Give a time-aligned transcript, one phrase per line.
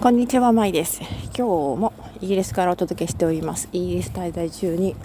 [0.00, 1.02] こんにちは、まいです。
[1.26, 1.92] 今日も
[2.22, 3.68] イギリスからお届けしております。
[3.70, 4.96] イギリス滞在中に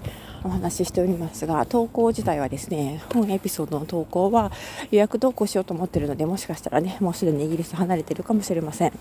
[0.42, 4.50] お話ししておりますが、投稿自体はですね、本エピソードの投稿は
[4.90, 8.90] 予約投稿しようと思っているので、もしかしたらね、もうすでにイギリス離れているかもしれません。
[8.90, 8.96] で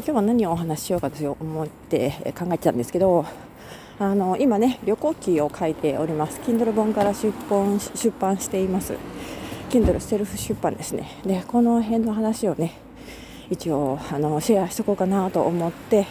[0.00, 3.24] 今日は何をお話ししようかと思って考えてたんですけど、
[3.98, 6.38] あの今ね、旅行記を書いております。
[6.42, 8.92] Kindle 本から出版出版しています。
[9.70, 11.08] Kindle セルフ出版ですね。
[11.24, 12.84] で、この辺の話をね、
[13.50, 16.06] 一応あのシェアしとこうかなと思って、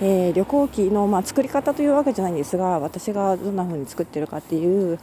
[0.00, 4.98] えー、旅行記の、まあ、作り方というわけじゃないんですが私がどんな風に作ってるかっていう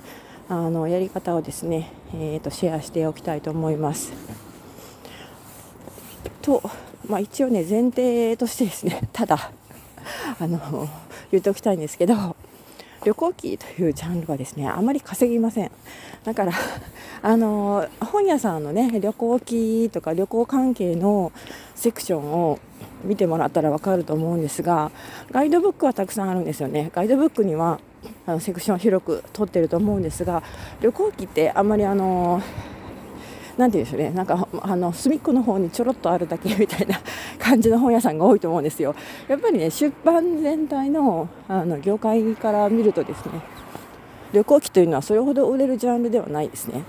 [0.49, 4.11] あのやり方をですね、えーと、シェアしておきたいと思います。
[6.41, 6.61] と、
[7.07, 9.51] まあ、一応ね前提としてですねただ
[10.39, 10.89] あの
[11.31, 12.35] 言っておきたいんですけど
[13.03, 15.71] 旅行記というジャンルはですねあまり稼ぎません。
[16.23, 16.53] だから
[17.23, 21.31] あの本屋さんのね旅行記とか旅行関係の
[21.75, 22.59] セクションを
[23.03, 24.91] 見てもらったら分かると思うんですが
[25.31, 26.91] ガイドブックはたくさんあるんですよね。
[26.93, 27.79] ガイドブックには
[28.25, 30.43] あのセクションを広く取ってると思うんですが
[30.81, 32.41] 旅行記ってあんまりあの
[33.67, 36.99] んて言うんでしょうね、なんかあの隅っこの方にちょろっとあるだけみたいな
[37.39, 38.95] 感じの本屋さんが多いと思うんですよ。
[39.27, 43.41] やっぱりね、出版全体のあの業界から見るとですね、
[44.33, 46.83] 旅行機というのはそれほど売れるジャンルではないですね。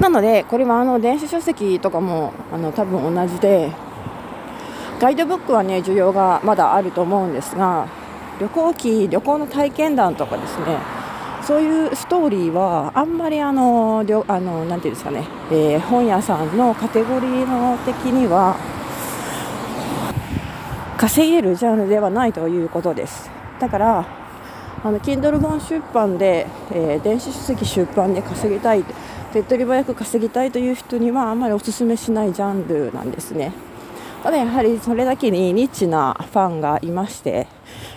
[0.00, 3.70] なので、これはあの電子書籍とかもあの多分同じで、
[5.00, 7.88] ガイドブックはね、需要がまだあると思うんですが、
[8.40, 10.78] 旅行機、旅行の体験談とかですね、
[11.46, 18.56] そういうストーリーはあんまりあのあのなんていうんですかね、えー、本屋さんのカテゴリーの的には
[20.96, 23.30] 稼げるジャンルではないということです。
[23.60, 24.06] だから
[24.82, 28.84] あの Kindle 本出版で、えー、電子書籍出版で稼ぎたい
[29.32, 33.52] 手っ取り早く稼ぎたいという人にはあんまりお勧めしないジャンルなんですね。
[34.24, 37.46] ただやはりそれだけにニッチなファンがいまして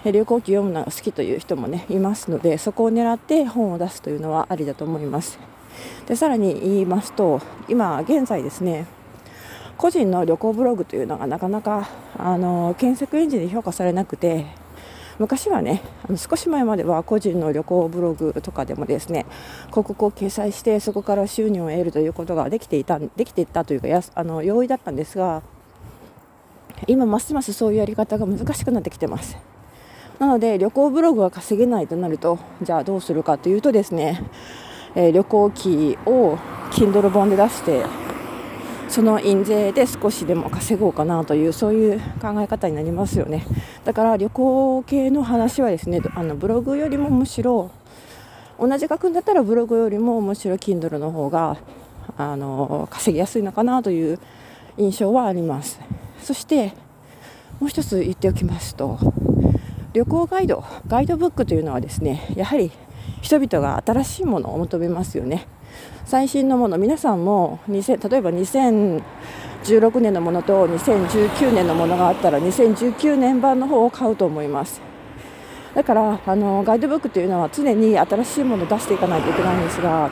[0.04, 5.40] 旅行記読むのが好きという人もねいますのでそこを狙って本を出すというのはありだと思います。
[6.06, 8.88] でさらに言いますと今現在ですね
[9.78, 11.88] 個人の旅行ブログというのがなかなか
[12.18, 14.48] あの検索エンジンで評価されなくて
[15.20, 19.26] 昔はねあの少し前までは個人の旅行ブログとかでもですね
[19.68, 25.42] 広告を掲載してそこから収入を得るということができていたできていたというかやあの容易だったんですが
[26.86, 29.38] 今ますますそういうやり方が難しくなってきてます。
[30.20, 34.24] なので旅行ブログが稼げないとなるとじゃあどうするかというとですね、
[34.96, 36.38] えー、旅行記を
[36.72, 37.86] Kindle 本で出して
[38.90, 43.46] その印税で少しでも稼ごうかなというそういう考え方になりますよね。
[43.84, 47.70] だから旅行系の話はですねあのブログよりもむしろ
[48.60, 51.58] 同じ額だったらブログよりもむしろ Kindle の方が
[52.18, 54.20] あの稼ぎやすいのかなという
[54.78, 55.80] 印象はあります。
[56.22, 56.74] そして
[57.60, 59.00] もう一つ言っておきますと
[59.94, 62.72] 旅行ガイドガイドブックというのはですねやはり
[63.22, 65.48] 人々が新しいものを求めますよね。
[66.06, 74.82] 最新のもの皆さんも2000例えば2016年のものと2019年のものがあったら2019年版の方を買うと思います。
[75.74, 80.10] だからあのガイドブックというのは常に新しいものを出していかないといけないんですが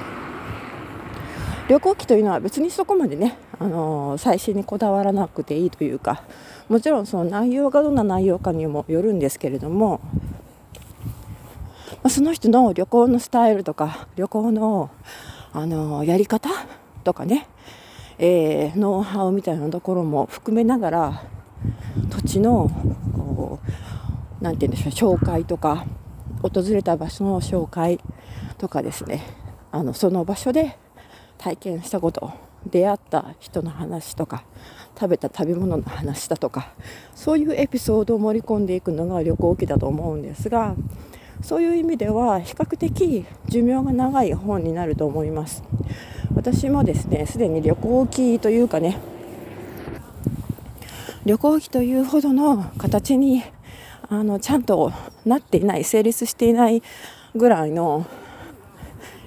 [1.67, 6.23] 旅行記というのは別にそこまでね、あの最新にこだわらなくていいというか
[6.69, 9.99] もちろんその内容がどんな内容かにもよるんですけれども、
[11.91, 14.91] まあ、その人の旅行のスタイルとか旅行の、
[15.53, 16.49] あのやり方
[17.03, 17.47] とかね、
[18.19, 21.23] えー、ノウハウみたいなところも含めながら
[22.09, 22.69] 土地の
[24.39, 25.85] 何て言うんでしょう紹介とか
[26.43, 27.99] 訪れた場所の紹介
[28.59, 29.23] とかですね
[29.71, 30.77] あのその場所で
[31.38, 32.31] 体験したこと
[32.69, 34.44] 出会った人の話とか
[35.00, 36.73] 食べた食べ物の話だとか
[37.13, 40.75] そういうエピソードを盛り込んでいくのが旅行記だと思うんですが
[41.41, 45.63] そういう意味では比較的寿命が長い本になると思います。
[46.34, 48.97] 私もですねすでに旅行記というかね
[51.25, 53.44] 旅行記というほどの形に
[54.09, 54.92] あのちゃんと
[55.25, 56.83] なっていない成立していない
[57.36, 58.06] ぐらいの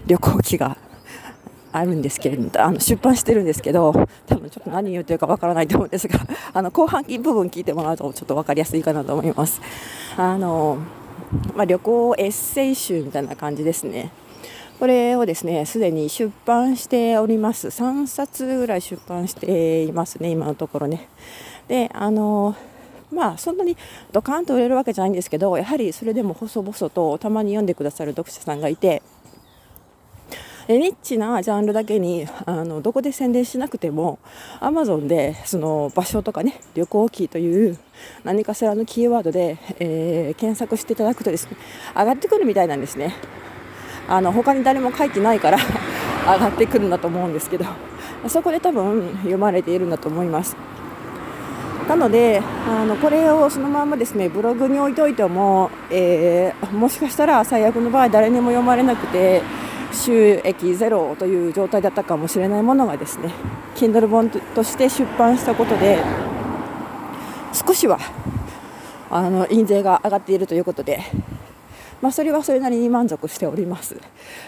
[0.06, 0.79] 旅行記が
[1.73, 3.93] あるんですけれどあの出版してるんですけど
[4.26, 6.20] 多分ちょっと何言ってるかわからないと思うんですが
[6.55, 9.61] あの後半部分聞いてもらうとちょっと分かりやすいかなと思います。
[10.17, 10.79] あの、
[11.55, 14.11] まあ、旅行エッセイ集みたいな感じですね。
[14.79, 17.69] これをですねすでに出版しております。
[17.69, 21.09] 3冊ぐらい出版していますね今のところね。
[21.67, 22.55] であの
[23.12, 23.76] まあそんなに
[24.12, 29.03] ドカンと売れるわけじゃないんですけどやはりそれでも細々とたまに読んでくださる読者さんがいて
[30.76, 34.19] ニッチなジャンルだけにあのどこで宣伝しなくても
[34.61, 37.79] Amazon でその場所とかね旅行記という
[38.23, 41.56] 何かしらのキーワードで、えー、検索していただくとですね
[41.97, 43.15] 上がってくるみたいなんですね。
[44.09, 45.59] あの他に誰も書いてないから
[46.26, 47.67] 上がってくるんだと思うんですけど
[48.26, 50.56] そこで多分読まれているんだと思います。
[51.88, 59.41] なのであのこれをそのままですねブログに置いといても、えー、もしかしたら最悪の場合誰にも読まれなくて
[59.93, 63.32] 収益ゼロという状態だったかもしれないものがですね
[63.75, 65.99] Kindle 本として出版したことで
[67.52, 67.99] 少しは
[69.11, 71.00] あの印税が上がっているということで、
[72.02, 73.96] まあ、それはそれなりに満足しております。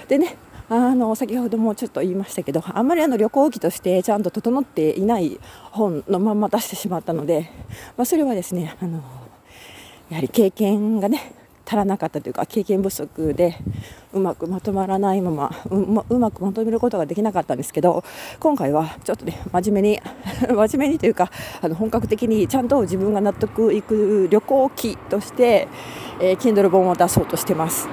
[0.09, 0.37] でね
[0.69, 5.41] あの先ほどもちょっと言いましたけどあんまりあの旅行記としてちゃんと整っていない
[5.73, 7.51] 本のまま出してしまったので、
[7.97, 9.03] まあ、それはですねあの
[10.11, 11.40] やはり経験がね
[11.71, 13.57] 足らなかったというか経験不足で
[14.13, 18.03] うまくまとまらないままうまうまくまとめることができなかったんですけど
[18.41, 20.01] 今回はちょっとね真面目に
[20.51, 21.31] 真面目にというか
[21.63, 25.69] あの本格的にちゃんと自分が納得いく旅行記として、
[26.19, 27.89] えー、Kindle 本を出そうとしてます。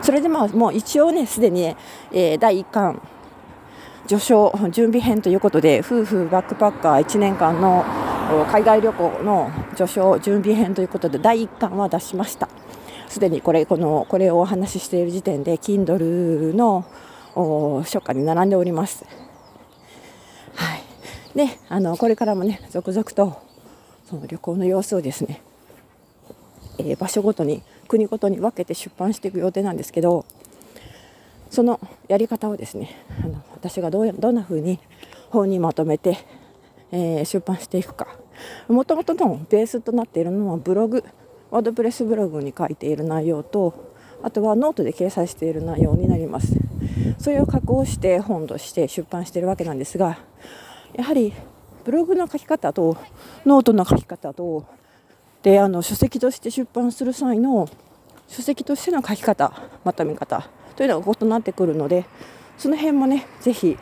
[0.00, 1.76] それでまあもう一応ねすでに、
[2.10, 3.02] えー、第1巻
[4.06, 7.84] 序章準備編ということで夫婦バックパッカー1年間の
[8.50, 12.48] 海外旅行の序章準備編ということで第1巻は出しました。
[13.12, 16.86] すでにこれこのこれをお話ししている時点で Kindle の
[17.84, 19.04] 書家に並んでおります。
[20.54, 20.82] はい、
[21.36, 23.36] であのこれからもね続々と
[24.06, 25.42] その旅行の様子をですね、
[26.78, 30.24] えー、場所ごとに国ごとに分けて出版していく予定なんですけど
[31.50, 34.78] そのやり方をですねあの私がどうやどんな風に
[35.28, 36.16] 本にまとめて、
[36.90, 38.06] えー、出版していくか。
[38.68, 41.04] もともとのベースとなっているのはブログ。
[41.52, 46.54] WordPress ブログに書いている内容とあとはノートで掲載している内容になります。
[47.18, 50.18] それを加工して本として出版しているわけなんですが
[50.94, 51.32] やはり
[51.84, 52.96] ブログの書き方と
[53.44, 54.64] ノートの書き方と
[55.42, 57.68] であの書籍として出版する際の
[58.28, 59.52] 書籍としての書き方
[59.84, 62.06] まとめ方というのが異なってくるので
[62.56, 63.76] その辺もねぜひ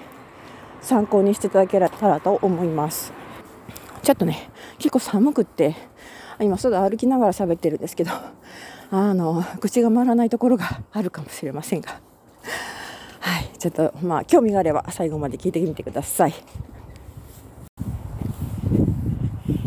[0.82, 3.12] 参考にしていただけたらと思います。
[4.02, 5.76] ちょっとね結構寒くって
[6.40, 8.12] 今外歩きながら喋ってるんですけど
[8.90, 12.00] あの口が回らないところがあるかもしれませんが
[13.20, 16.34] はいちょっとまあ興味があれば最後まで聞いてみてください、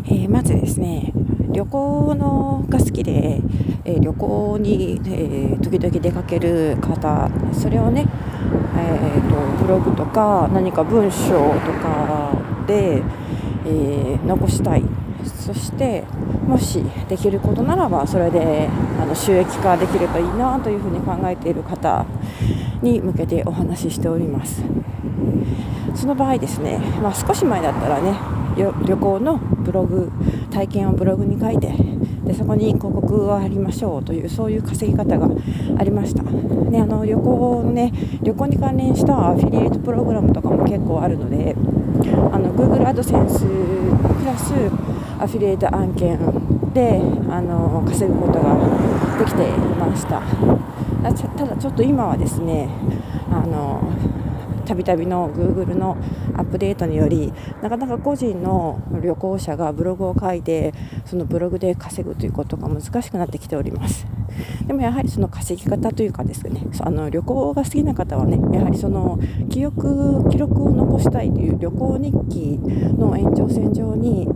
[0.06, 1.12] えー、まずですね
[1.52, 3.40] 旅行のが好きで、
[3.84, 8.06] えー、旅行に、えー、時々出かける方それをね、
[8.76, 11.28] えーと、ブログとか何か文章
[11.60, 12.36] とか
[12.66, 13.02] で、
[13.66, 14.82] え残したい
[15.24, 16.04] そして
[16.46, 18.68] もしできることならばそれで
[19.00, 22.04] あの収益化できればいいなというふうに考えている方
[22.82, 24.62] に向けてお話ししております。
[25.94, 28.12] その場合ですね、まあ、少し前だったらね
[28.56, 30.10] 旅行のブログ
[30.50, 31.72] 体験をブログに書いて
[32.24, 35.28] でそこに広告を貼りましょうというそういう稼ぎ方が
[35.78, 37.92] ありました、ね、あの旅行ね
[38.22, 41.54] 旅行に関連したアフィリエイトプログラムとかも結構あるので
[42.32, 44.52] あの Google アドセンスプラス
[45.18, 46.18] アフィリエイト案件
[46.72, 47.00] で
[47.30, 48.56] あの稼ぐことが
[49.18, 50.22] できていました。
[51.36, 52.68] ただちょっと今はですね
[53.30, 53.82] あの
[54.64, 55.96] たびたびの Google の
[56.34, 57.32] アップデートにより
[57.62, 60.72] なかなか個人の旅行者がブログを書いて
[61.04, 64.06] そのブログで稼ぐということが難しくなってきております。
[64.66, 69.18] でもやはりその稼ぎ方というかですねあの旅行が好きな方はねやはりその
[69.50, 72.58] 記憶記録を残したいという旅行日記
[72.98, 74.26] の延長線上に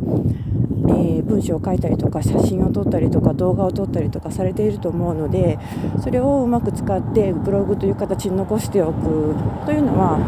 [0.88, 5.58] えー、文章を書いたりとか写真を撮ったりとか動画を撮ったりとかされていると思うので
[6.02, 9.34] それをうまく使ってブログという形に残しておく
[9.66, 10.18] というのは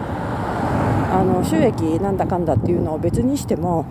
[1.13, 3.87] あの収益なんだかんだっていうのを別にしても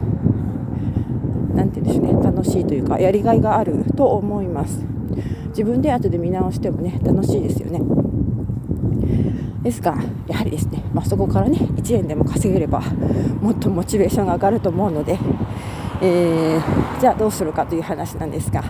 [1.54, 4.86] 何て言うんでしょうね楽しいというかやりがいがあると思います。
[5.50, 7.82] 自分で後で見直してもね楽しいですよね。
[9.62, 9.98] ですが
[10.28, 12.80] やはりですね、まあ、そこからね1円でも稼げれば
[13.42, 15.20] もっとモチベーションが上がると思うので
[16.02, 18.64] えー、じゃあどうするかという話なんですが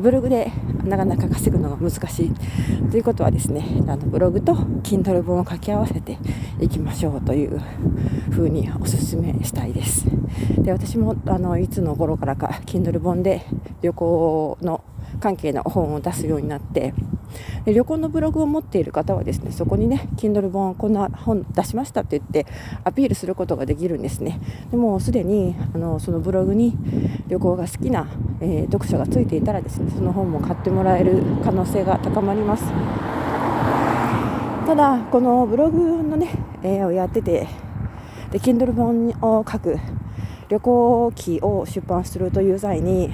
[0.00, 0.50] ブログで
[0.84, 2.32] なかなか稼ぐのが難しい。
[2.90, 6.18] ということはですねあのブログと Kindle 本を掛け合わせて
[6.60, 7.60] いきましょうという
[8.30, 10.06] ふうにお勧めしたいです。
[10.58, 13.44] で私もあのいつの頃からか Kindle 本で
[13.82, 14.82] 旅行の
[15.20, 16.94] 関係の本を出すようになって
[17.64, 22.46] で旅行のブログを持っている方はですねそこにね Kindle 本こんな本出しましたって言って
[22.84, 24.40] アピールすることができるんですね。
[24.70, 26.76] でもすでにあのそのブログに
[27.28, 28.08] 旅行が好きな、
[28.40, 32.64] えー、読者がついていたらですねその本も買ってもらえる可能性が高まります。
[34.66, 36.30] ただこのブログのね、
[36.62, 37.48] えー、をやってて
[38.30, 39.78] で Kindle 本を書く
[40.48, 43.12] 旅行記を出版するという際に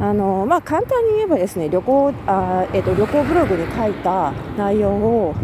[0.00, 5.34] あのまあ、簡単に言えばですね旅行あ、えーと、旅行ブログに書いた内容を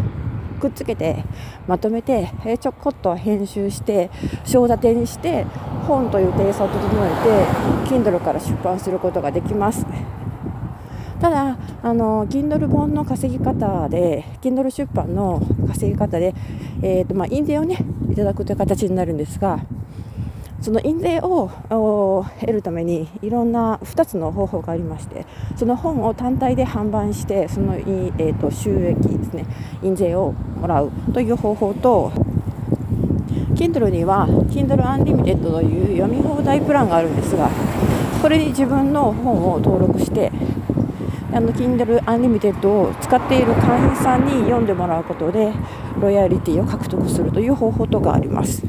[0.59, 1.23] くっつけて
[1.67, 4.09] まとめて、えー、ちょこっと編集して
[4.45, 5.43] 章立てにして
[5.87, 9.85] 本というテイストを整えて Kindle から出版することができます。
[11.21, 16.33] ただあの Kindle 本の稼ぎ方で Kindle 出版の稼ぎ方で、
[16.81, 17.77] えーとまあ、印税をね
[18.11, 19.59] いただくという形になるんですが
[20.61, 29.45] その印税を得るためにいろんな2つの方法がありましてその本を単体で販売してその、えーと収益ですね
[29.83, 32.11] 印税をもらうという方法と
[33.55, 37.49] Kindle には Kindle Unlimited という読み放題プランがあるんですが
[38.21, 40.31] これに自分の本を登録して
[41.31, 45.51] Kindle Unlimited を使っている会員さんに読んでもらうことで
[45.99, 48.63] ロイヤリティを獲得するという方法とかあります。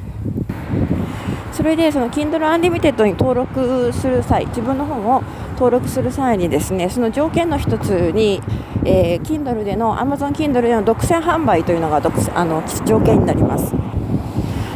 [1.69, 5.23] でその Kindle Unlimited に登録する際自分の本を
[5.53, 8.41] 登録する際にですねその条件の一つに、
[8.85, 11.97] えー、Kindle での Amazon Kindle での独占販売というのが
[12.35, 13.75] あの条件になります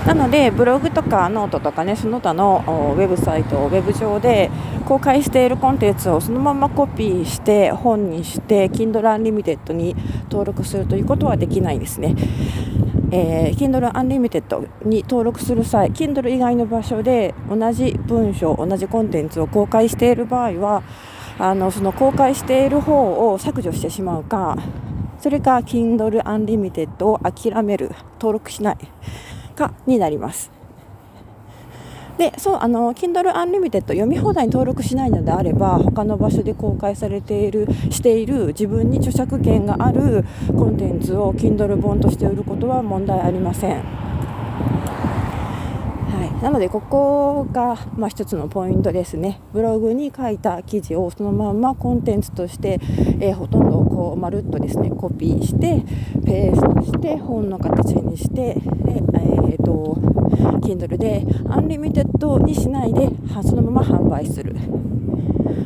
[0.07, 4.51] なのでブログとかノートとかねその他のウェブサイトウェブ上で
[4.85, 9.95] 公開しているコンテンツをそのままコピーして本にして Kindle Unlimited に
[10.25, 12.17] 登録するということはできないですね。
[13.15, 20.83] えー、Kindle Unlimited に登録する際 Kindle 以外の場所で同じ文章同じコンテンツを公開している場合は
[21.39, 24.57] あのその公開している方を削除してしまうか
[25.21, 28.79] それか Kindle Unlimited を諦める登録しない
[29.55, 30.62] かになります。
[32.19, 44.13] でそうあの Kindle Unlimited 読み放題に登録しないのであれば他の場所で公開されているしている自分に著作権があるコンテンツを Kindle 本として売ることは問題ありません。
[46.43, 52.81] なのでここが、まあ、一つのポイントですねブログに書いた記事をそのままコンテンツとして、
[53.21, 55.85] えー、ほとんどこうまるっとですねコピーして
[56.27, 59.97] ペーストして本の形にしてで、えーと、
[60.61, 63.09] Kindle でアンリミテッドにしないで
[63.43, 64.57] そのまま販売する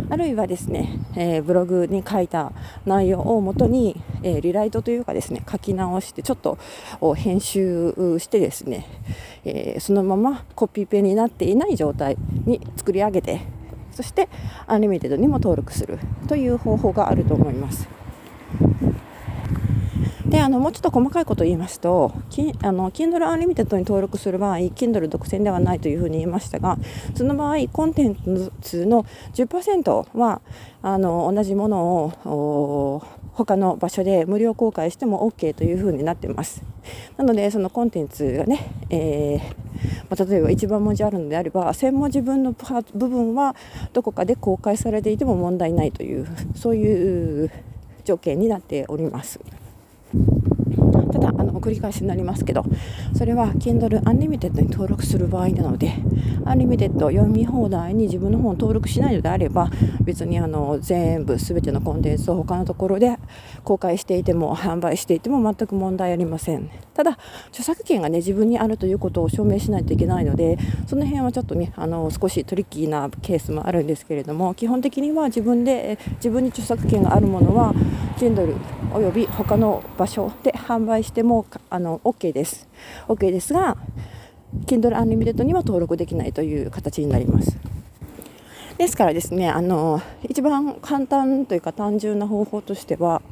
[0.08, 2.52] あるいはですね、えー、ブログに書いた
[2.84, 6.58] 内容をもとに、えー、リライトというかですね書き直してちょっと
[7.14, 8.86] 編集してですね、
[9.44, 13.40] えー、そのままコピペになっていない状態に作り上げて
[13.90, 14.28] そして
[14.66, 17.88] Unlimited にも登録するという方法があると思います。
[20.36, 26.76] であのもうちょっと細かいことを言いますとあの Kindle Unlimited に登録する場合 Kindle 独占ではないというふうに言いましたが
[27.14, 30.42] その場合コンテンツの10%は
[30.82, 33.02] あの同じものを
[33.32, 36.62] 他の場所で無料公開しても OK というふうになっています
[37.16, 39.40] なのでそのコンテンツがね、えー
[40.10, 43.56] まあ、例えば1番文字あるのであれば1000文字分の部分は
[43.94, 47.50] どこかで公開されていても問題ないというそういう
[48.04, 49.40] 条件になっております。
[51.16, 52.64] ただあの繰り返しになりますけど
[53.16, 55.94] それは Kindle Unlimited に登録する場合なので
[56.44, 59.70] Unlimited 読み放題に自分の本を登録しないのであれば
[60.02, 63.16] 別にあの全部全てのコンテンツを他のところで
[63.64, 66.70] 公開していても販売していても全く問題ありません。
[66.94, 67.18] ただ
[67.48, 70.56] 著作権がね自分にあるということを証明しないといけないので
[70.86, 77.74] その辺はちょっとねあの少しトリッキーなケースもあるんですけれども基本的には自分で自分に著作権があるものは
[78.16, 78.56] Kindle
[78.94, 82.68] および他の場所で販売してもあの OK です。
[83.08, 83.76] OK ですが
[84.66, 87.56] Kindle Unlimited には登録できないという形になります。
[88.78, 93.22] ですからですねあの一番簡単というか単純な方法としては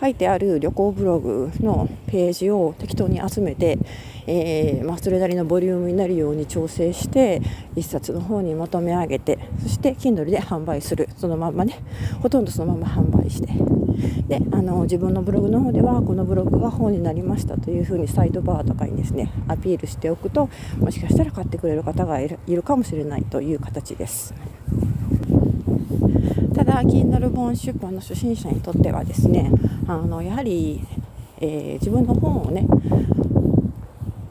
[0.00, 3.78] 書いてある旅行ブログのページを適当に集めて、
[4.26, 7.42] えー、まあ、それなりのボリュームになるように調整して
[7.74, 11.08] 1冊の方にまとめ上げてそして Kindle で販売する。
[11.16, 11.80] そのまんまね。
[12.22, 13.77] ほとんどそのまま販売して。
[14.28, 24.34] であの自分のブログの方ではこのブログが本になりましたというふうにサイドバーとかにですねアピールしておくともしかしたら買ってくれる方がいるかもしれないという形です。
[26.54, 29.50] ただ Kindle 本出版の初心者にとってはですね
[29.86, 30.80] あのやはり、
[31.40, 32.66] えー、自分の本をね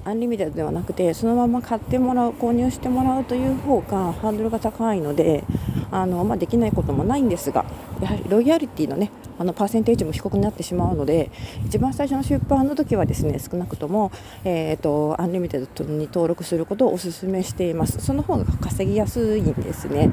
[0.03, 5.43] Unlimited ではなくてそのまま買ってもらう購入してもらうという方がハードルが高いので
[5.91, 7.65] あの、まあ、できないこともないんですが
[8.01, 11.29] やはりロイヤリティのねあのパーセンテージも低くなってしまうので
[11.65, 14.12] 一番最初の出版の時はですね少なくとも、
[14.44, 18.00] えーと、 Unlimited に登録することをお勧めしています。
[18.00, 20.10] その方が稼ぎやすいんですね、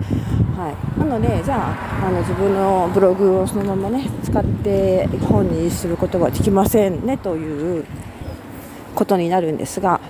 [0.56, 1.70] はい、なのでじゃ
[2.02, 7.84] ああの自分のブログをそのままね使って本にすることはできませんねという
[8.94, 10.00] ことになるんですが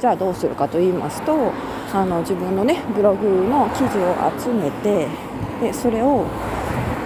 [0.00, 1.52] じゃあどうするかと言いますと
[1.92, 5.06] あの自分のねブログの記事を集めて
[5.60, 6.24] でそれを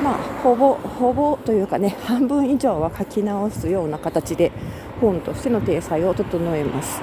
[0.07, 4.53] まあ、ほぼほぼというかね 半分以上は書き直すような形で
[5.01, 7.03] 本としての体裁を整えます。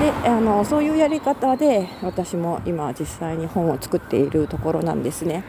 [0.00, 5.42] であのそういうやり方で私も今実際に本を作っているところなんですね。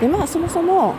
[0.00, 0.94] でまあそもそも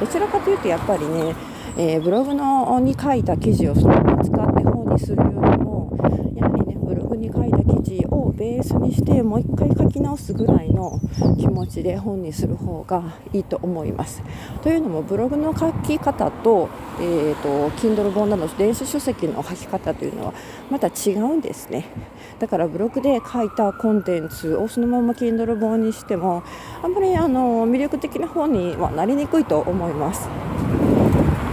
[0.00, 1.34] どちらかというとやっぱりね、
[1.78, 5.92] えー、ブログのに書いた記事をそのまま使って本にするよりも
[6.34, 11.00] やはりねブログに書いた記事をベースにしてもう一回書き直すぐらいの
[11.38, 14.22] 気持ちで本にする方がいいと思います。
[14.62, 16.68] というのもブログの書き方と,、
[17.00, 20.34] えーと、Kindle 本など電子書籍の書き方というのは
[20.70, 21.86] また違うんですね。
[22.38, 26.42] だからブログで書いたコンテンツをそのまま Kindle 本にしても
[26.82, 30.28] あんまりあの魅力的な本にはなりにくいと思います。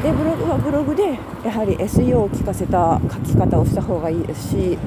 [0.04, 4.78] でブログはブログでやはり SEO を効かせた書き方をした方がいいですし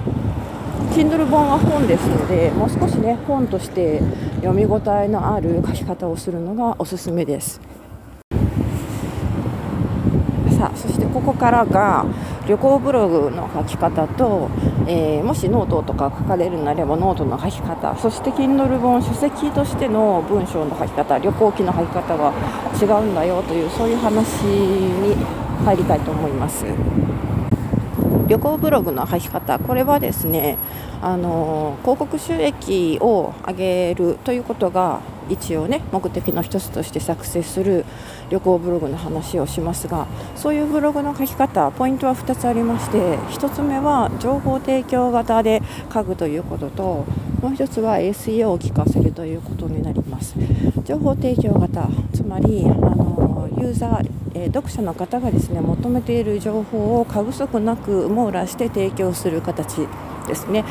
[0.95, 4.00] Kindle 本は本ですのでもう少しね本として
[4.37, 7.61] 読み応えのある書き方をするのがおすすめです
[10.59, 12.06] さあそしてここからが
[12.49, 14.49] 旅行ブログの書き方と、
[14.87, 22.33] えー、もしノートとか書かれるのであればノートの書き方そして Kindle 本書籍としての文章の書き方旅行記の書き方が
[22.80, 25.14] 違うんだよというそういう話に
[25.64, 26.64] 入りたいと思います。
[28.28, 30.59] 旅行ブログの書き方これはですね
[31.00, 37.85] あの広告収益を上げるということが一応ね目的の一つとして作成する
[38.30, 40.06] 旅行ブログの話をしますが
[40.37, 47.04] そういうブログの書き方ポイントは2つありまして1つ目は情報提供型で書くということと
[47.40, 50.35] もう1つは SEO を聞かせるということになります。
[50.85, 59.87] 情報提供型つまりあのユーザー、え、読者の方がですね求めている情報を過不足なく網羅して提供する形
[60.26, 60.64] ですね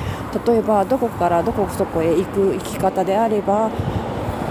[0.45, 3.71] 例えばどこからどこそこへ行く行き方であれば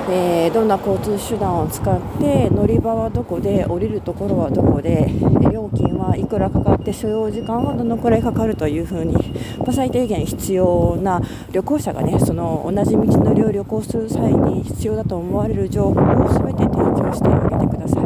[0.07, 5.07] えー、どんな交通手段を使って乗り場はどこで降りるところはどこで
[5.51, 9.17] 料金はいくらかかって所要時間はどのくらいかかるというふうに、
[9.65, 18.04] ま、最低限必要な旅行者がねその同じ道のりを旅行する際に必要だと思われる情報を全て提供してあげてください。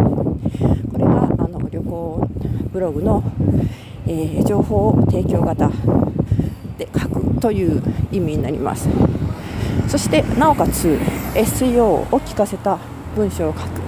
[2.72, 3.22] ブログの、
[4.07, 5.70] えー、情報提供型
[6.78, 8.88] で書くという意味になります。
[9.88, 10.98] そしてなおかつ
[11.35, 12.78] SEO を聞かせた
[13.16, 13.81] 文章を書く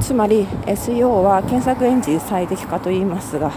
[0.00, 3.50] つまり SEO は検索エンジン最適化と言いますが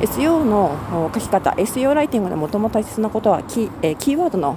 [0.00, 4.56] SEO の書き方 SEO ライティングで最も大切なことはキ,、えキーワードの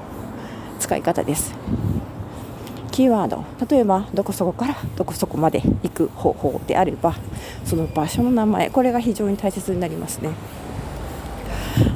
[0.79, 1.53] 使い方です
[2.95, 3.43] キーワード。
[3.69, 7.13] 例えばどこそこからどこそこまで行く方法であれば
[7.65, 10.29] その場所の名前これが非常に大切になりますね。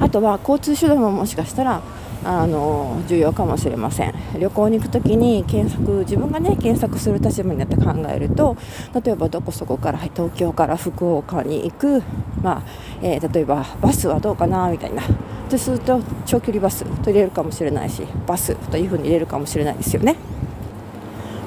[0.01, 1.81] あとは交通手段ももしかしたら
[2.25, 4.13] あの重要かもしれません。
[4.37, 8.57] 旅行に行く時に検索自分がね検索する立場になって考えると
[9.01, 12.03] 例えばどこそこから東京から福岡に行く、
[12.41, 12.63] まあ
[13.01, 15.01] えー、例えばバスはどうかなみたいな。
[15.49, 20.17] ですると長距離バスと入れるかもしれないしバスというふうに入れるかもしれないですよね。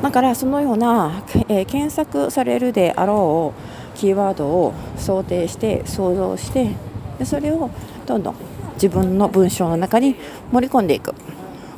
[0.03, 3.55] だからそのような、えー、検索されるであろ
[3.95, 6.73] うキーワードを想定して想像して
[7.19, 7.71] でそれを
[8.05, 8.35] どんどん
[8.75, 10.17] 自分の文章の中に
[10.51, 11.15] 盛り込んでいく。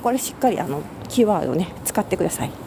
[0.02, 2.58] これしっかりあのキーワードをね使ってください、はい、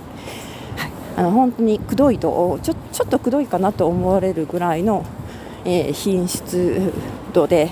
[1.18, 5.06] あの本当にくどいとちょちょっとくどいかなと思われるぐらいの、
[5.64, 6.92] えー、品質
[7.34, 7.70] 度で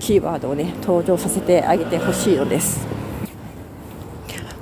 [0.00, 2.86] キーワードをね登場させてあげてほしいのです。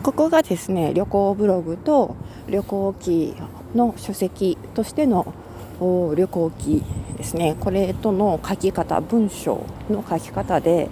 [0.03, 2.14] ここがですね旅行ブログと
[2.48, 3.35] 旅行記
[3.74, 5.33] の書籍としての
[5.80, 6.83] 旅行記
[7.16, 10.88] ですねこれとの書き方文章の書き方で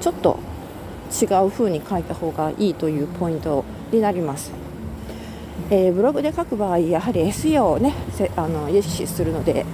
[0.00, 0.38] ちょっと
[1.10, 4.50] 違う風に書いた方がいいというポイントになります。
[5.70, 7.94] えー、ブログで書く場合やはり SEO をね
[8.36, 9.64] あの意識するので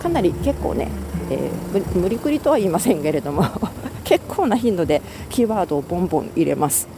[0.00, 0.88] かなり結構ね、
[1.30, 3.44] えー、無理くりとは言いませんけれども
[4.04, 6.88] 結構な頻度でキーワードをボンボン入れます。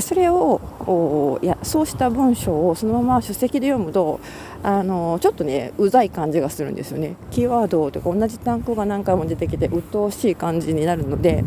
[0.00, 4.20] それをいやそうした文章をそのまま書籍で読むと
[4.62, 7.16] あのちょっとねうざい感じがするんですよね。
[7.30, 11.44] キーワードとか同じ単語が何回も出てきて鬱陶しい感じになるので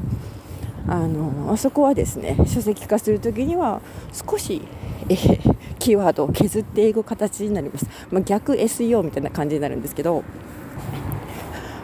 [0.88, 3.82] あのあそこはですね書籍化する時には
[4.14, 4.62] 少し、
[5.10, 5.16] え、
[5.80, 10.24] キーワードを削っていく形になります、まあ、逆 SEO みたいな感じになるんですけど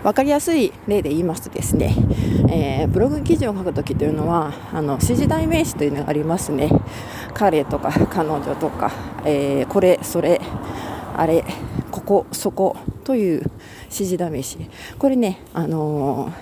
[0.04, 1.96] 分かりやすい例で言いますとですね、
[2.54, 6.70] えー、ブログ記事を書くときというのはあの指示代名詞というのがありますね。
[7.34, 8.92] 彼とか彼女とか、
[9.24, 10.42] えー、これそれ
[11.16, 11.46] あれ
[11.92, 13.40] ここそこという
[13.86, 14.58] 指示代名詞。
[15.00, 16.34] これね、あの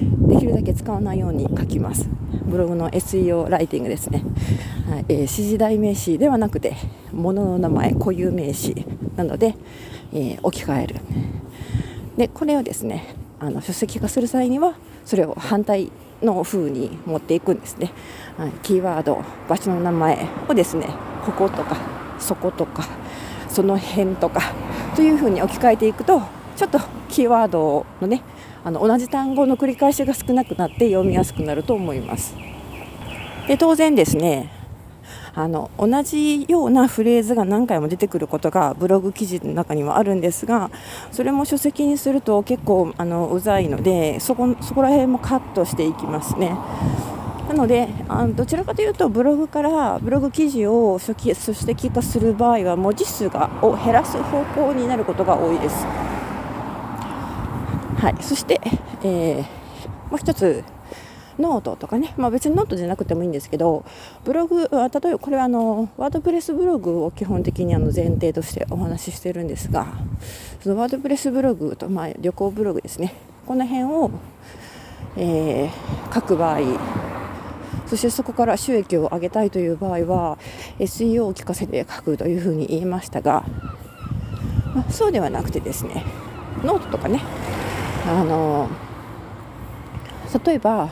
[0.00, 2.08] ー、できるだけ使わないように書きます。
[2.44, 4.22] ブログの SEO ライティングですね、
[4.88, 5.04] はい。
[5.08, 6.76] えー、指示代名詞ではなくて
[7.12, 9.56] 物の名前固有名詞なので、
[10.12, 10.96] えー、置き換える。
[12.16, 14.74] でこれをですねあの書籍化する際には
[15.08, 15.90] それを反対
[16.22, 17.92] の風に持っていくんですね、
[18.36, 20.86] はい、キーワード場所の名前をですね
[21.24, 21.78] こことか
[22.18, 22.86] そことか
[23.48, 24.52] その辺とか
[24.94, 26.20] という風に置き換えていくと
[26.56, 28.22] ちょっとキーワードのね
[28.62, 32.36] あの同じ単語の繰り返しが少なくなって読みやすくなると思います。
[33.46, 34.52] で当然ですね
[35.38, 40.68] あの同じようなフレーズが何回も出てくることがブログ記事の中にはあるんですが
[41.12, 46.58] それも書籍にすると結構あのうざいのでそこそこら辺もカットしていきますね。
[47.48, 55.86] なのであのどちらかというとブログからブログ記事を書籍書籍化する場合は文字数がを減らす方向になることが多いです。
[57.96, 58.60] はい、そして、
[59.04, 60.64] えー、もう一つ
[61.38, 63.84] ノートとかね、まあ、別にノートじゃなくてもいいんですけど
[64.24, 69.86] ブログ例えばこれはあの WordPress ブログを基本的にあの前提としてお話ししてるんですが
[70.60, 73.14] その WordPress ブログと、まあ、旅行ブログですね。
[73.46, 74.10] この辺を、
[75.16, 76.58] えー、書く場合
[77.86, 80.38] そしてそこから収益を上げたいという場合は
[80.78, 83.44] SEO を聞かせて書くというふうに言いましたが、
[84.74, 86.04] まあ、そうではなくてですね
[86.62, 87.22] ノートとかね
[88.06, 88.68] あの
[90.44, 90.90] 例えば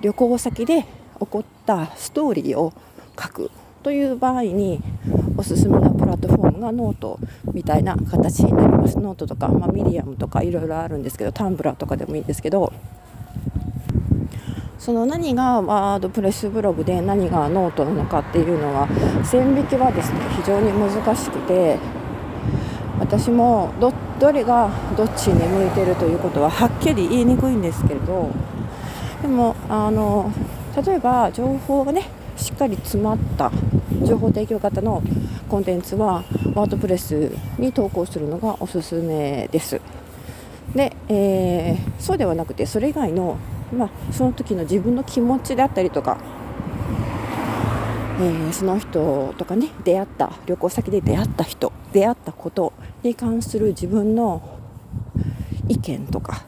[0.00, 2.72] 旅行先で起こったストーリーを
[3.20, 3.50] 書く
[3.82, 4.80] という場合に
[5.36, 7.18] おすすめのプラットフォームがノート
[7.52, 8.98] みたいな形になります。
[8.98, 12.72] ノートとか、まあ、ミディアムとかいろいろあるんですけど Tumblr とかでもいいんですけど
[14.78, 18.88] その何が WordPress ブログで何がノートなのかっていうのは
[19.24, 21.78] 線引きはですね非常に難しくて
[22.98, 28.30] 私もどどれがどっちに向いてるということははっきり言いにくいんですけれど
[29.22, 30.32] でもあの
[30.84, 33.52] 例えば情報がねしっかり詰まった
[34.02, 35.02] 情報提供型の
[35.48, 39.80] コンテンツはワードプレスに投稿するのがおすすめです。
[40.74, 43.36] で、えー、そうではなくてそれ以外の、
[43.76, 46.18] まあ、その時の自分の気持ちであったりとか、
[48.20, 54.60] えー、その人とかね出会った旅行先で出会った人出会ったことに関する自分の
[55.68, 56.44] 意見とか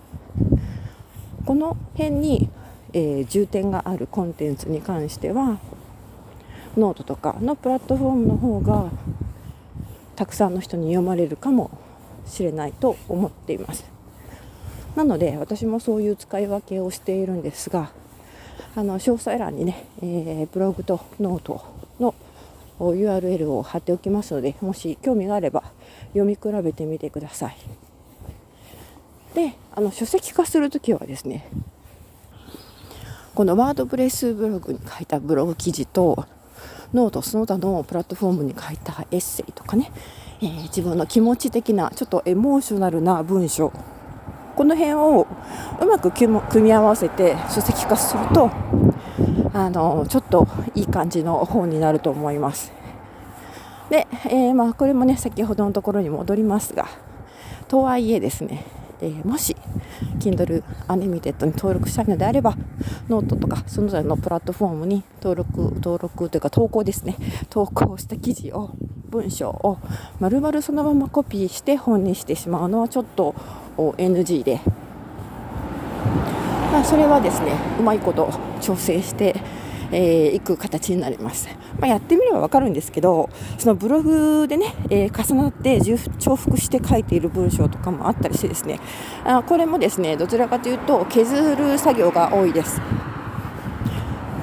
[1.45, 2.49] この辺に
[2.93, 5.59] えー、重点があるコンテンツに関しては
[6.77, 8.91] ノートとかのプラットフォームの方が
[10.17, 11.71] たくさんの人に読まれるかも
[12.27, 13.85] しれないと思っています。
[14.95, 17.91] なので私もそういう使い分けをしているんですが
[18.77, 21.65] あの詳細欄にね、えー、ブログとノート
[21.99, 22.15] の
[22.79, 25.63] URL を貼っておきますのでもし興味があれば
[26.09, 27.57] 読み比べてみてください。
[29.35, 31.49] であの書籍化するときはですね
[33.35, 36.27] この WordPress ブログに書いたブログ記事と
[36.93, 39.91] ノートその他のプラットフォームに書いたエッセイとかね、
[40.43, 43.73] えー、自分の気持ち的なちょっとエモーショナルな文章
[44.55, 45.27] この辺を
[45.81, 48.51] うまく組み合わせて書籍化すると
[49.55, 52.73] あのちょっといい感じの本になると思います。
[53.91, 56.89] で、えー、まあ、これもね先ほどのところに戻りますが
[57.69, 58.65] とはいえですね
[59.03, 59.57] えー、もし
[60.19, 62.57] Kindle Unlimited に登録したいのであれば
[63.09, 67.17] ノートとかその他のプラットフォームに登録登録というか投稿ですね。
[67.51, 68.71] 投稿した記事を
[69.11, 69.79] 文章を
[70.21, 73.35] 丸々そのままコピーして本にしてしまうのはちょっと
[73.77, 74.61] NG で、
[76.73, 79.35] まあ、それはですねうまいこと調整して
[79.93, 81.49] えー、いく形になります、
[81.83, 88.79] まあ、やってみれば分かるんですけどそのブログでね、えー、重なって重複して書いている文章とかもあったりしてですね。
[89.25, 92.81] あこれもですねどちらかというと削る作業が多いです。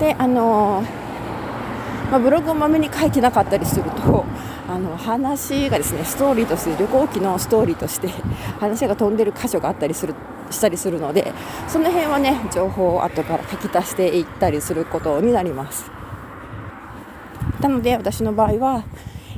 [0.01, 4.25] であのー、まあ、ブログをまめに書いてなかったりすると
[4.67, 8.09] あの話がですねストーリーとして旅行記のストーリーとして
[8.59, 10.13] 話が飛んでる箇所があったりする
[10.51, 11.31] したりするので
[11.69, 15.98] その辺はね情報を後から書き足していったりすることになります。
[17.61, 18.83] なので私の場合は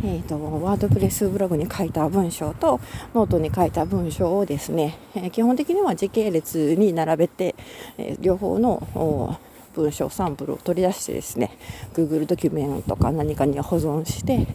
[0.03, 2.79] えーと、 WordPress ブログに書いた文章と
[3.13, 7.55] ノートに書いた文章をですね、えー、基本的には時系列に並べて、
[7.99, 9.37] えー、両方の
[9.75, 11.55] 文章サンプルを取り出してですね
[11.93, 14.47] Google ドキュメントとか何かに保存して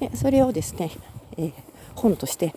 [0.00, 0.90] でそれをですね、
[1.36, 1.52] えー、
[1.94, 2.52] 本として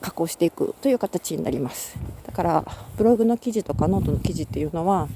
[0.00, 1.98] 加工していくという形になります。
[2.26, 2.64] だから
[2.96, 5.08] ブログの記事とかノートの記事っていうのは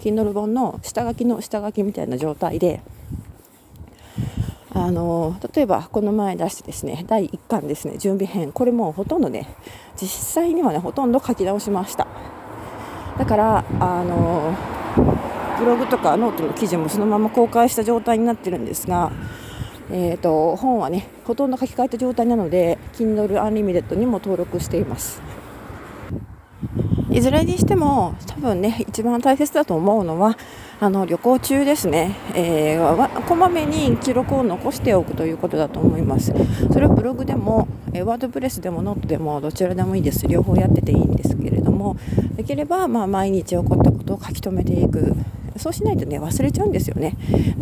[0.00, 2.80] Kindle 本の下書きの下書きみたいな状態で
[4.74, 9.54] あの例えばこの前出してですね第1巻ですね準備編これもほとんどね
[9.96, 12.06] 実際にはねほとんど書き直しました。
[13.16, 14.56] だからあの
[15.58, 19.12] ブログとかノートの記事もそのまま公開した状態になってるんですが、
[19.90, 25.22] えーと、本はねほとんど書き換えた状態なので Kindle Unlimited にも登録しています。
[27.14, 30.36] いずれにしても多分ね一番大切だと思うのは
[30.80, 36.34] あの旅行中ですね、えー、こまめに記録を残しておくということだと思います。
[36.72, 40.26] それはブログでも、え、 WordPress でもノートでもどちらでもいいです。
[40.26, 41.96] 両方やってていいんですけれども。
[42.36, 45.14] できればま毎日起こったことを書き留めていく。
[45.56, 47.16] そうしないとね忘れちゃうんですよね。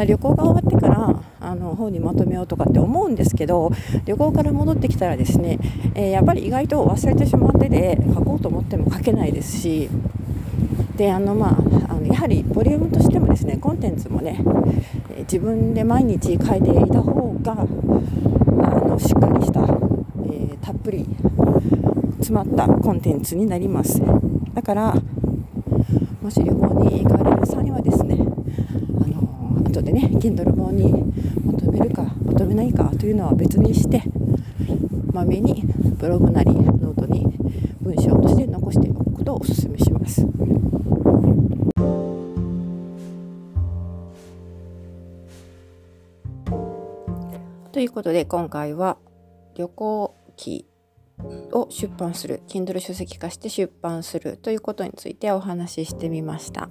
[0.06, 3.70] 旅行が終わってからあの本にまとめようとかって思うんですけど
[4.06, 5.58] 旅行から戻ってきたらですね、
[5.94, 9.88] えー、やっぱり意外と忘れてしまってで書こうと思っても書けないですし
[10.96, 11.50] であのま
[11.88, 14.42] ああのやはりボリュームとしてもですねコンテンツもね、
[15.10, 17.64] え自分で毎日書いていた方があ
[18.80, 21.06] のしっかりした、えー、たっぷり
[22.18, 24.00] 詰まったコンテンツになります。
[24.54, 24.94] だから
[26.22, 30.92] もし旅行に行かれる際はですねあの後でね Kindle 本に
[31.44, 34.04] まとめるかまとめないかというのは別にして
[35.12, 35.64] まめに
[35.98, 37.26] ブログなりノートに
[37.80, 40.24] 文章として残しておくことをお勧めします。
[47.72, 48.98] ということで今回は
[49.56, 50.68] 旅行記
[51.50, 56.68] を出版する Kindle 書籍化して出版するということについてお話ししてみました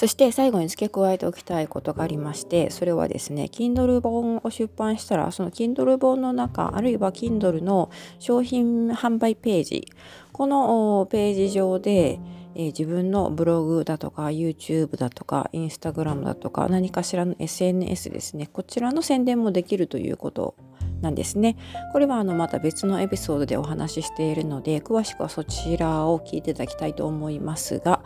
[0.00, 9.86] そして最後に付け加えておきたいことがありましてそれはですね Kindle 本を出版したらその Kindle 本の中あるいは Kindle の商品販売ページ
[10.32, 12.18] このページ上で
[12.54, 20.56] えー、自分のブログだとか YouTube だとか Instagram だとか何かしらの SNS ですねこちらの宣伝もできるということ
[21.00, 21.56] なんですね。
[21.92, 28.02] これはあのまた別のエピソードでお話ししているので詳しくはそちらを聞いていただきたいと思いますが、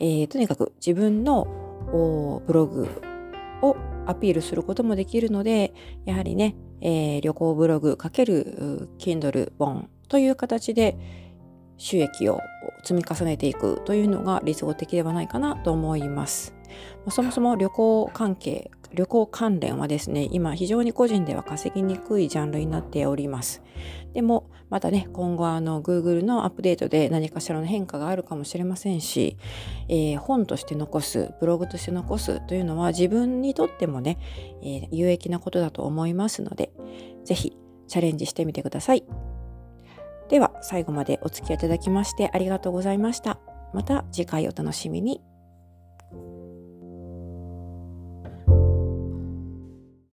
[0.00, 2.88] えー、とにかく自分のブログ
[3.62, 5.72] をアピールすることもできるので
[6.04, 10.96] やはりね、えー、旅行ブログ× Kindle 本という形で
[11.76, 12.40] 収益を
[12.82, 16.59] 積み重ねていくというのが理想的ではないかなと思います。
[17.08, 23.62] そもそも旅行関係旅行関連はですね、今非常に個人では稼ぎにくいジャンルになっております。
[24.12, 29.36] でも、またね、今後あの Google のアップデートで何かしらの変化があるかもしれませんし、
[29.88, 34.18] えー、本として残す、ブログとして残すというのは自分にとってもね、
[34.62, 36.72] えー、有益なことだと思いますので、
[37.24, 37.56] ぜひ
[37.86, 39.04] チャレンジしてみてください。
[40.28, 43.38] では、最後までお付き合いいただきましてありがとうございました。
[43.72, 45.20] また次回お楽しみに。